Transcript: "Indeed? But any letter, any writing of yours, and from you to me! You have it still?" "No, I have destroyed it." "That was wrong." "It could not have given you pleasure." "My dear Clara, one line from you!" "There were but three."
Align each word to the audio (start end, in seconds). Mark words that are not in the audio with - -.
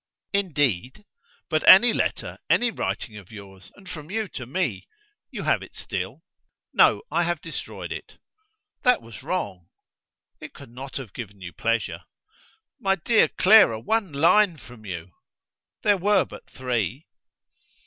"Indeed? 0.33 1.05
But 1.47 1.69
any 1.69 1.93
letter, 1.93 2.39
any 2.49 2.71
writing 2.71 3.17
of 3.17 3.31
yours, 3.31 3.71
and 3.75 3.87
from 3.87 4.09
you 4.09 4.27
to 4.29 4.47
me! 4.47 4.87
You 5.29 5.43
have 5.43 5.61
it 5.61 5.75
still?" 5.75 6.23
"No, 6.73 7.03
I 7.11 7.21
have 7.21 7.39
destroyed 7.39 7.91
it." 7.91 8.17
"That 8.81 9.03
was 9.03 9.21
wrong." 9.21 9.69
"It 10.39 10.55
could 10.55 10.71
not 10.71 10.97
have 10.97 11.13
given 11.13 11.39
you 11.39 11.53
pleasure." 11.53 12.01
"My 12.79 12.95
dear 12.95 13.27
Clara, 13.27 13.79
one 13.79 14.11
line 14.11 14.57
from 14.57 14.85
you!" 14.87 15.11
"There 15.83 15.97
were 15.97 16.25
but 16.25 16.49
three." 16.49 17.05